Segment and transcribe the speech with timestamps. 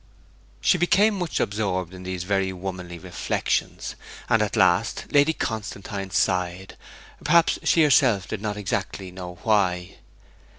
[0.61, 3.93] She became much absorbed in these very womanly reflections;
[4.29, 6.75] and at last Lady Constantine sighed,
[7.23, 9.97] perhaps she herself did not exactly know why.